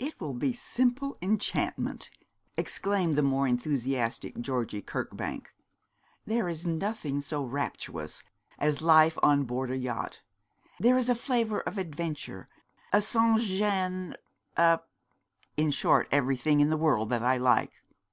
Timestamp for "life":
8.82-9.16